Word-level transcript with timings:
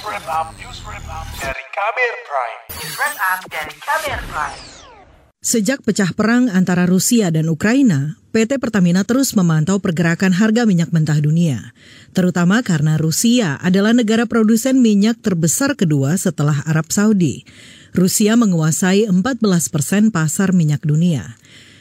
up, 0.00 0.48
news 0.56 0.80
up 1.12 1.26
dari 1.36 1.64
Kamer 1.76 2.14
Prime. 2.24 2.60
News 2.72 2.96
Up 3.20 3.40
dari 3.52 3.74
Kamer 3.84 4.20
Prime. 4.32 4.60
Sejak 5.44 5.84
pecah 5.84 6.12
perang 6.16 6.48
antara 6.48 6.88
Rusia 6.88 7.28
dan 7.28 7.52
Ukraina, 7.52 8.16
PT 8.32 8.56
Pertamina 8.60 9.04
terus 9.04 9.36
memantau 9.36 9.76
pergerakan 9.76 10.32
harga 10.32 10.64
minyak 10.64 10.88
mentah 10.92 11.20
dunia, 11.20 11.76
terutama 12.16 12.64
karena 12.64 12.96
Rusia 12.96 13.60
adalah 13.60 13.92
negara 13.92 14.24
produsen 14.24 14.80
minyak 14.80 15.20
terbesar 15.20 15.76
kedua 15.76 16.16
setelah 16.16 16.64
Arab 16.64 16.88
Saudi. 16.88 17.44
Rusia 17.92 18.40
menguasai 18.40 19.04
14 19.04 19.40
persen 19.68 20.08
pasar 20.08 20.56
minyak 20.56 20.80
dunia. 20.80 21.36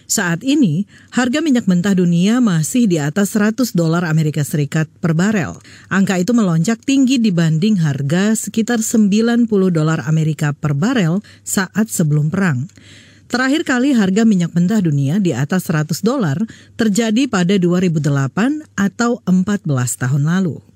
Saat 0.10 0.42
ini, 0.42 0.90
harga 1.14 1.38
minyak 1.38 1.70
mentah 1.70 1.94
dunia 1.94 2.42
masih 2.42 2.90
di 2.90 2.98
atas 2.98 3.38
100 3.38 3.78
dolar 3.78 4.02
Amerika 4.02 4.42
Serikat 4.42 4.90
per 4.98 5.14
barel. 5.14 5.54
Angka 5.86 6.18
itu 6.18 6.34
melonjak 6.34 6.82
tinggi 6.82 7.22
dibanding 7.22 7.78
harga 7.78 8.34
sekitar 8.34 8.82
90 8.82 9.46
dolar 9.70 10.02
Amerika 10.10 10.50
per 10.50 10.74
barel 10.74 11.22
saat 11.46 11.94
sebelum 11.94 12.34
perang. 12.34 12.66
Terakhir 13.30 13.62
kali 13.62 13.94
harga 13.94 14.26
minyak 14.26 14.58
mentah 14.58 14.82
dunia 14.82 15.22
di 15.22 15.30
atas 15.30 15.70
100 15.70 16.02
dolar 16.02 16.42
terjadi 16.74 17.30
pada 17.30 17.54
2008 17.62 18.02
atau 18.74 19.22
14 19.30 19.62
tahun 19.94 20.26
lalu. 20.26 20.69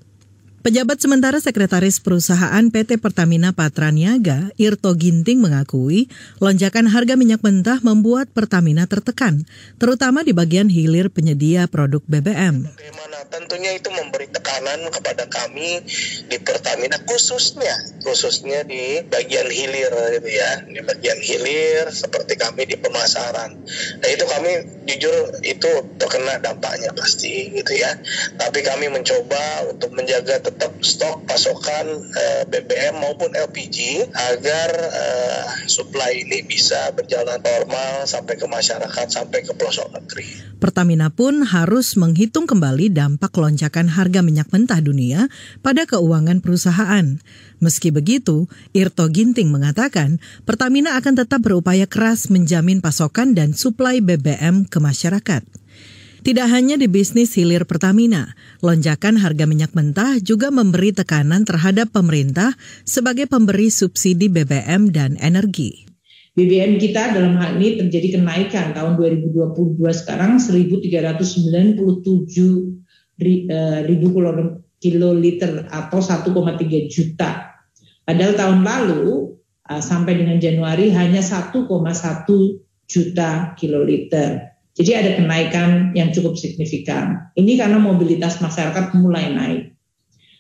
Pejabat 0.64 0.96
sementara 0.96 1.44
Sekretaris 1.44 2.00
Perusahaan 2.00 2.64
PT 2.72 2.96
Pertamina 2.96 3.52
Patraniaga, 3.52 4.48
Irto 4.56 4.96
Ginting 4.96 5.44
mengakui 5.44 6.08
lonjakan 6.40 6.88
harga 6.88 7.20
minyak 7.20 7.44
mentah 7.44 7.84
membuat 7.84 8.32
Pertamina 8.32 8.88
tertekan, 8.88 9.44
terutama 9.76 10.24
di 10.24 10.32
bagian 10.32 10.72
hilir 10.72 11.12
penyedia 11.12 11.68
produk 11.68 12.00
BBM. 12.08 12.64
Bagaimana? 12.64 13.28
Tentunya 13.28 13.76
itu 13.76 13.92
memberi 13.92 14.32
tekanan 14.32 14.88
kepada 14.88 15.28
kami 15.28 15.84
di 16.32 16.38
Pertamina 16.40 16.96
khususnya 17.04 18.00
khususnya 18.06 18.64
di 18.64 19.04
bagian 19.04 19.52
hilir 19.52 19.92
gitu 20.16 20.30
ya. 20.32 20.64
Di 20.64 20.80
bagian 20.80 21.20
hilir 21.20 21.92
seperti 21.92 22.40
kami 22.40 22.72
di 22.72 22.80
pemasaran. 22.80 23.52
Nah 24.00 24.08
itu 24.08 24.24
kami 24.24 24.52
jujur 24.88 25.44
itu 25.44 25.72
terkena 26.00 26.40
dampaknya 26.40 26.96
pasti 26.96 27.52
gitu 27.52 27.74
ya. 27.76 28.00
Tapi 28.40 28.64
kami 28.64 28.94
mencoba 28.94 29.68
untuk 29.68 29.92
menjaga 29.92 30.53
tetap 30.54 30.78
stok 30.86 31.26
pasokan 31.26 31.90
eh, 32.14 32.44
BBM 32.46 33.02
maupun 33.02 33.34
LPG 33.34 34.06
agar 34.14 34.70
eh, 34.70 35.44
supply 35.66 36.22
ini 36.22 36.46
bisa 36.46 36.94
berjalan 36.94 37.42
normal 37.42 38.06
sampai 38.06 38.38
ke 38.38 38.46
masyarakat 38.46 39.08
sampai 39.10 39.42
ke 39.42 39.58
pelosok 39.58 39.90
negeri. 39.98 40.26
Pertamina 40.62 41.10
pun 41.10 41.42
harus 41.42 41.98
menghitung 41.98 42.46
kembali 42.46 42.94
dampak 42.94 43.34
lonjakan 43.34 43.90
harga 43.90 44.22
minyak 44.22 44.54
mentah 44.54 44.80
dunia 44.80 45.28
pada 45.66 45.90
keuangan 45.90 46.40
perusahaan. 46.40 47.18
Meski 47.58 47.90
begitu, 47.90 48.46
Irto 48.78 49.10
Ginting 49.10 49.50
mengatakan 49.50 50.22
Pertamina 50.46 50.96
akan 51.02 51.18
tetap 51.18 51.42
berupaya 51.42 51.90
keras 51.90 52.30
menjamin 52.30 52.80
pasokan 52.80 53.34
dan 53.34 53.58
suplai 53.58 54.00
BBM 54.06 54.70
ke 54.70 54.78
masyarakat. 54.78 55.63
Tidak 56.24 56.48
hanya 56.48 56.80
di 56.80 56.88
bisnis 56.88 57.36
hilir 57.36 57.68
Pertamina, 57.68 58.32
lonjakan 58.64 59.20
harga 59.20 59.44
minyak 59.44 59.76
mentah 59.76 60.24
juga 60.24 60.56
memberi 60.56 60.96
tekanan 60.96 61.44
terhadap 61.44 61.92
pemerintah 61.92 62.56
sebagai 62.88 63.28
pemberi 63.28 63.68
subsidi 63.68 64.32
BBM 64.32 64.88
dan 64.96 65.20
energi. 65.20 65.84
BBM 66.32 66.80
kita 66.80 67.12
dalam 67.12 67.36
hal 67.44 67.60
ini 67.60 67.76
terjadi 67.76 68.16
kenaikan 68.16 68.72
tahun 68.72 68.96
2022 68.96 69.84
sekarang 69.92 70.40
1.397 70.40 70.88
eh, 73.20 73.84
ribu 73.84 74.08
kiloliter 74.80 75.68
atau 75.68 76.00
1,3 76.00 76.88
juta. 76.88 77.52
Padahal 78.08 78.34
tahun 78.40 78.60
lalu 78.64 79.36
eh, 79.68 79.84
sampai 79.84 80.24
dengan 80.24 80.40
Januari 80.40 80.88
hanya 80.96 81.20
1,1 81.20 81.68
juta 82.88 83.30
kiloliter. 83.60 84.53
Jadi 84.74 84.92
ada 84.98 85.12
kenaikan 85.22 85.94
yang 85.94 86.10
cukup 86.10 86.34
signifikan. 86.34 87.30
Ini 87.38 87.62
karena 87.62 87.78
mobilitas 87.78 88.42
masyarakat 88.42 88.98
mulai 88.98 89.30
naik. 89.30 89.64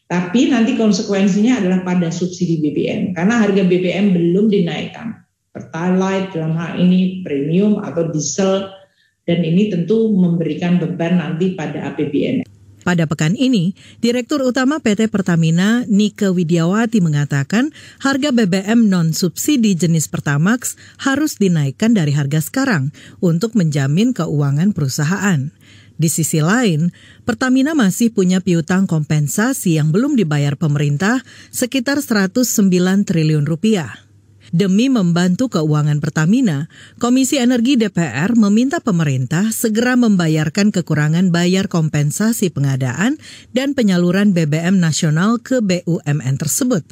Tapi 0.09 0.49
nanti 0.49 0.73
konsekuensinya 0.73 1.61
adalah 1.61 1.85
pada 1.85 2.09
subsidi 2.09 2.57
BBM. 2.61 3.13
Karena 3.13 3.45
harga 3.45 3.61
BBM 3.61 4.13
belum 4.13 4.49
dinaikkan. 4.49 5.21
Pertalite 5.53 6.33
dalam 6.33 6.57
hal 6.57 6.81
ini 6.81 7.21
premium 7.21 7.81
atau 7.85 8.09
diesel. 8.09 8.73
Dan 9.23 9.45
ini 9.45 9.69
tentu 9.69 10.11
memberikan 10.11 10.81
beban 10.81 11.21
nanti 11.21 11.53
pada 11.53 11.93
APBN. 11.93 12.43
Pada 12.83 13.07
pekan 13.07 13.39
ini, 13.39 13.71
Direktur 14.03 14.43
Utama 14.43 14.83
PT 14.83 15.07
Pertamina 15.07 15.87
Nike 15.87 16.27
Widiawati 16.27 16.99
mengatakan 16.99 17.71
harga 18.03 18.35
BBM 18.35 18.91
non-subsidi 18.91 19.71
jenis 19.79 20.11
Pertamax 20.11 20.75
harus 20.99 21.39
dinaikkan 21.39 21.95
dari 21.95 22.11
harga 22.11 22.43
sekarang 22.43 22.91
untuk 23.23 23.55
menjamin 23.55 24.11
keuangan 24.11 24.75
perusahaan. 24.75 25.55
Di 25.95 26.11
sisi 26.11 26.43
lain, 26.43 26.91
Pertamina 27.23 27.71
masih 27.71 28.11
punya 28.11 28.43
piutang 28.43 28.83
kompensasi 28.83 29.79
yang 29.79 29.95
belum 29.95 30.19
dibayar 30.19 30.59
pemerintah 30.59 31.23
sekitar 31.55 32.03
109 32.03 32.43
triliun 33.07 33.47
rupiah. 33.47 34.12
Demi 34.53 34.85
membantu 34.85 35.49
keuangan 35.49 35.97
Pertamina, 35.97 36.69
Komisi 37.01 37.41
Energi 37.41 37.73
DPR 37.73 38.37
meminta 38.37 38.77
pemerintah 38.77 39.49
segera 39.49 39.97
membayarkan 39.97 40.69
kekurangan 40.69 41.33
bayar 41.33 41.65
kompensasi 41.65 42.53
pengadaan 42.53 43.17
dan 43.49 43.73
penyaluran 43.73 44.29
BBM 44.37 44.77
nasional 44.77 45.41
ke 45.41 45.57
BUMN 45.57 46.37
tersebut. 46.37 46.85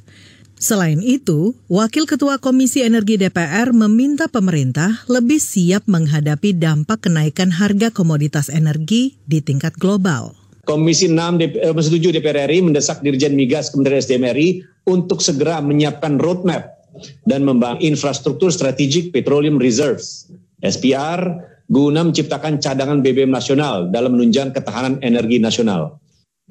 Selain 0.57 1.05
itu, 1.05 1.53
Wakil 1.69 2.09
Ketua 2.09 2.41
Komisi 2.41 2.81
Energi 2.81 3.21
DPR 3.21 3.77
meminta 3.77 4.25
pemerintah 4.25 5.05
lebih 5.05 5.37
siap 5.37 5.85
menghadapi 5.85 6.57
dampak 6.57 7.05
kenaikan 7.05 7.53
harga 7.53 7.93
komoditas 7.93 8.49
energi 8.49 9.21
di 9.29 9.37
tingkat 9.37 9.77
global. 9.77 10.33
Komisi 10.65 11.05
6 11.05 11.37
DPR, 11.37 11.77
DPR 11.77 12.49
RI 12.49 12.65
mendesak 12.65 13.05
Dirjen 13.05 13.37
Migas 13.37 13.69
Kementerian 13.69 14.01
SDM 14.01 14.25
RI 14.33 14.49
untuk 14.89 15.21
segera 15.21 15.61
menyiapkan 15.61 16.17
roadmap 16.17 16.80
dan 17.25 17.47
membangun 17.47 17.81
infrastruktur 17.81 18.51
strategik 18.51 19.15
petroleum 19.15 19.57
reserves 19.57 20.29
SPR 20.61 21.19
guna 21.71 22.03
menciptakan 22.03 22.59
cadangan 22.59 22.99
BBM 22.99 23.31
nasional 23.31 23.87
dalam 23.89 24.19
menunjang 24.19 24.51
ketahanan 24.51 24.99
energi 24.99 25.39
nasional. 25.39 25.97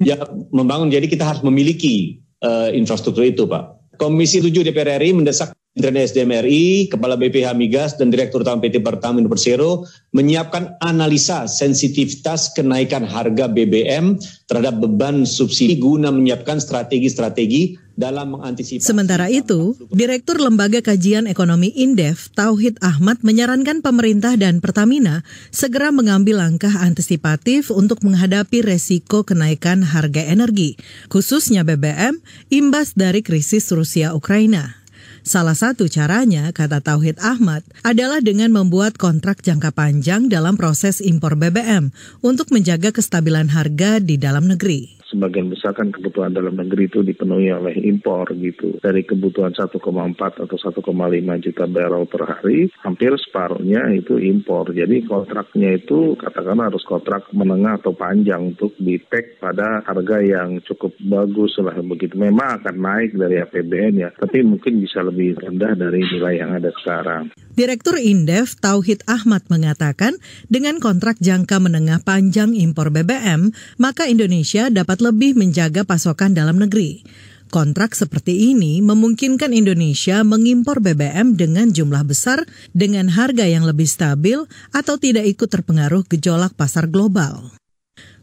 Ya, 0.01 0.17
membangun 0.49 0.89
jadi 0.89 1.05
kita 1.05 1.21
harus 1.21 1.45
memiliki 1.45 2.17
uh, 2.41 2.73
infrastruktur 2.73 3.21
itu, 3.21 3.45
Pak. 3.45 3.93
Komisi 4.01 4.41
7 4.41 4.65
DPR 4.65 4.97
RI 4.97 5.13
mendesak 5.13 5.53
Kementerian 5.71 6.03
SDM 6.03 6.31
RI, 6.43 6.91
Kepala 6.91 7.15
BPH 7.15 7.55
Migas, 7.55 7.95
dan 7.95 8.11
Direktur 8.11 8.43
Utama 8.43 8.59
PT 8.59 8.83
Pertamina 8.83 9.31
Persero 9.31 9.87
menyiapkan 10.11 10.75
analisa 10.83 11.47
sensitivitas 11.47 12.51
kenaikan 12.51 13.07
harga 13.07 13.47
BBM 13.47 14.19
terhadap 14.51 14.83
beban 14.83 15.23
subsidi 15.23 15.79
guna 15.79 16.11
menyiapkan 16.11 16.59
strategi-strategi 16.59 17.79
dalam 17.95 18.35
mengantisipasi. 18.35 18.83
Sementara 18.83 19.31
itu, 19.31 19.79
Direktur 19.95 20.43
Lembaga 20.43 20.83
Kajian 20.83 21.23
Ekonomi 21.23 21.71
Indef, 21.71 22.27
Tauhid 22.35 22.75
Ahmad 22.83 23.23
menyarankan 23.23 23.79
pemerintah 23.79 24.35
dan 24.35 24.59
Pertamina 24.59 25.23
segera 25.55 25.95
mengambil 25.95 26.43
langkah 26.43 26.83
antisipatif 26.83 27.71
untuk 27.71 28.03
menghadapi 28.03 28.59
resiko 28.59 29.23
kenaikan 29.23 29.87
harga 29.87 30.27
energi, 30.27 30.75
khususnya 31.07 31.63
BBM, 31.63 32.19
imbas 32.51 32.91
dari 32.91 33.23
krisis 33.23 33.71
Rusia-Ukraina. 33.71 34.80
Salah 35.21 35.53
satu 35.53 35.85
caranya, 35.85 36.49
kata 36.49 36.81
Tauhid 36.81 37.21
Ahmad, 37.21 37.61
adalah 37.85 38.21
dengan 38.25 38.49
membuat 38.49 38.97
kontrak 38.97 39.45
jangka 39.45 39.69
panjang 39.69 40.25
dalam 40.29 40.57
proses 40.57 40.97
impor 40.97 41.37
BBM 41.37 41.93
untuk 42.25 42.49
menjaga 42.49 42.89
kestabilan 42.89 43.53
harga 43.53 44.01
di 44.01 44.17
dalam 44.17 44.49
negeri 44.49 45.00
sebagian 45.11 45.51
besar 45.51 45.75
kan 45.75 45.91
kebutuhan 45.91 46.31
dalam 46.31 46.55
negeri 46.55 46.87
itu 46.87 47.03
dipenuhi 47.03 47.51
oleh 47.51 47.75
impor 47.83 48.31
gitu. 48.39 48.79
Dari 48.79 49.03
kebutuhan 49.03 49.51
1,4 49.51 49.77
atau 49.77 50.57
1,5 50.57 51.43
juta 51.43 51.63
barrel 51.67 52.07
per 52.07 52.23
hari, 52.25 52.71
hampir 52.81 53.11
separuhnya 53.19 53.91
itu 53.91 54.15
impor. 54.17 54.71
Jadi 54.71 55.03
kontraknya 55.05 55.75
itu 55.75 56.15
katakanlah 56.15 56.71
harus 56.71 56.87
kontrak 56.87 57.27
menengah 57.35 57.77
atau 57.77 57.91
panjang 57.91 58.55
untuk 58.55 58.73
di 58.79 58.97
pada 59.41 59.83
harga 59.83 60.17
yang 60.23 60.63
cukup 60.63 60.95
bagus 61.03 61.59
lah 61.59 61.75
begitu. 61.83 62.15
Memang 62.15 62.63
akan 62.63 62.75
naik 62.79 63.11
dari 63.19 63.43
APBN 63.43 63.93
ya, 63.99 64.09
tapi 64.15 64.45
mungkin 64.45 64.79
bisa 64.79 65.03
lebih 65.03 65.35
rendah 65.35 65.75
dari 65.75 65.99
nilai 65.99 66.39
yang 66.39 66.51
ada 66.55 66.71
sekarang. 66.79 67.33
Direktur 67.51 67.99
Indef 67.99 68.55
Tauhid 68.63 69.03
Ahmad 69.11 69.43
mengatakan, 69.51 70.15
dengan 70.47 70.79
kontrak 70.79 71.19
jangka 71.19 71.59
menengah 71.59 71.99
panjang 72.07 72.55
impor 72.55 72.95
BBM, 72.95 73.51
maka 73.75 74.07
Indonesia 74.07 74.71
lebih 75.01 75.33
menjaga 75.33 75.81
pasokan 75.83 76.37
dalam 76.37 76.61
negeri. 76.61 77.03
Kontrak 77.51 77.99
seperti 77.99 78.55
ini 78.55 78.79
memungkinkan 78.79 79.51
Indonesia 79.51 80.23
mengimpor 80.23 80.79
BBM 80.79 81.35
dengan 81.35 81.67
jumlah 81.67 82.07
besar 82.07 82.47
dengan 82.71 83.11
harga 83.11 83.43
yang 83.43 83.67
lebih 83.67 83.91
stabil 83.91 84.39
atau 84.71 84.95
tidak 84.95 85.27
ikut 85.27 85.51
terpengaruh 85.51 86.07
gejolak 86.07 86.55
pasar 86.55 86.87
global. 86.87 87.51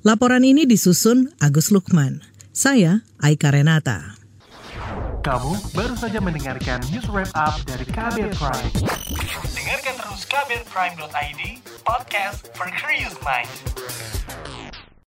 Laporan 0.01 0.49
ini 0.49 0.65
disusun 0.65 1.29
Agus 1.45 1.69
Lukman. 1.69 2.25
Saya 2.57 3.05
Aika 3.21 3.53
Renata. 3.53 4.17
Kamu 5.21 5.77
baru 5.77 5.93
saja 5.93 6.25
mendengarkan 6.25 6.81
news 6.89 7.05
wrap 7.13 7.29
up 7.37 7.61
dari 7.69 7.85
Kabel 7.85 8.33
Prime. 8.33 8.73
Dengarkan 9.53 9.95
terus 10.01 10.25
kbrprime.id, 10.25 11.43
podcast 11.85 12.49
for 12.57 12.73
curious 12.73 13.13
mind. 13.21 13.53